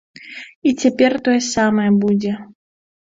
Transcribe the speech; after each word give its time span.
І 0.69 0.71
цяпер 0.81 1.11
тое 1.27 1.35
самае 1.55 1.85
будзе. 2.03 2.33